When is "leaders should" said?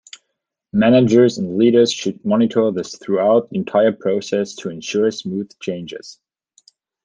1.59-2.25